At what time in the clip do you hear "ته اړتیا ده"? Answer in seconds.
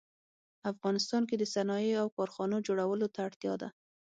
3.13-3.69